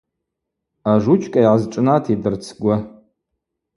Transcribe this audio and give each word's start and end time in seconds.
Ажучка 0.93 1.39
йгӏазшӏнатитӏ 1.41 2.23
рцгвы. 2.33 2.75